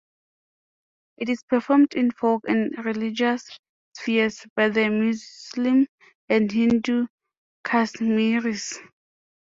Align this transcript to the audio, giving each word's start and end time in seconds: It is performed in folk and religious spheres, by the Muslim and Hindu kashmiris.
It 1.17 1.29
is 1.29 1.43
performed 1.43 1.93
in 1.93 2.09
folk 2.09 2.45
and 2.47 2.73
religious 2.83 3.47
spheres, 3.93 4.43
by 4.55 4.69
the 4.69 4.89
Muslim 4.89 5.85
and 6.27 6.51
Hindu 6.51 7.05
kashmiris. 7.63 8.79